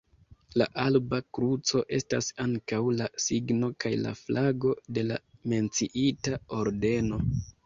[0.59, 5.19] La alba kruco estas ankaŭ la signo kaj la flago de la
[5.55, 7.23] menciita ordeno.